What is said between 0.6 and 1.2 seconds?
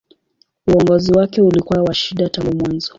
Uongozi